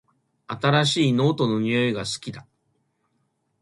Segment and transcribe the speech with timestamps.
[0.47, 2.47] 新しいノートの匂いが好きだ